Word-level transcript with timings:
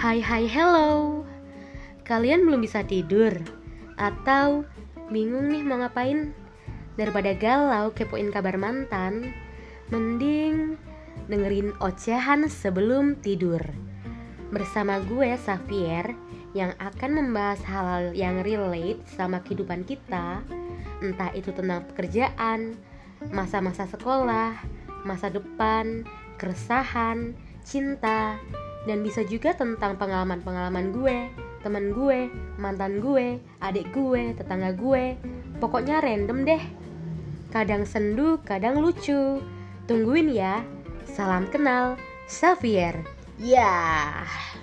Hai 0.00 0.24
hai 0.24 0.48
hello 0.48 1.20
Kalian 2.08 2.48
belum 2.48 2.64
bisa 2.64 2.80
tidur? 2.80 3.36
Atau 4.00 4.64
bingung 5.12 5.52
nih 5.52 5.60
mau 5.60 5.76
ngapain? 5.76 6.32
Daripada 6.96 7.36
galau 7.36 7.92
kepoin 7.92 8.32
kabar 8.32 8.56
mantan 8.56 9.36
Mending 9.92 10.80
dengerin 11.28 11.76
ocehan 11.84 12.48
sebelum 12.48 13.20
tidur 13.20 13.60
Bersama 14.48 15.04
gue 15.04 15.36
Xavier 15.36 16.16
yang 16.56 16.72
akan 16.80 17.20
membahas 17.20 17.60
hal-hal 17.68 18.16
yang 18.16 18.40
relate 18.40 19.04
sama 19.04 19.44
kehidupan 19.44 19.84
kita 19.84 20.40
Entah 21.04 21.28
itu 21.36 21.52
tentang 21.52 21.84
pekerjaan, 21.92 22.72
masa-masa 23.28 23.84
sekolah, 23.84 24.64
masa 25.04 25.28
depan, 25.28 26.08
keresahan, 26.40 27.36
cinta, 27.68 28.40
dan 28.88 29.04
bisa 29.04 29.20
juga 29.26 29.52
tentang 29.52 29.96
pengalaman-pengalaman 30.00 30.92
gue, 30.94 31.28
temen 31.60 31.92
gue, 31.92 32.32
mantan 32.56 33.00
gue, 33.04 33.40
adik 33.60 33.92
gue, 33.92 34.32
tetangga 34.36 34.72
gue. 34.72 35.16
Pokoknya 35.60 36.00
random 36.00 36.48
deh. 36.48 36.62
Kadang 37.52 37.84
sendu, 37.84 38.40
kadang 38.46 38.80
lucu. 38.80 39.42
Tungguin 39.84 40.30
ya. 40.32 40.64
Salam 41.04 41.50
kenal, 41.50 41.98
Xavier. 42.30 43.02
Ya. 43.36 44.24
Yeah. 44.24 44.59